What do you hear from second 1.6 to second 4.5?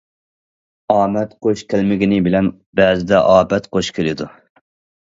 كەلمىگىنى بىلەن بەزىدە ئاپەت قوش كېلىدۇ.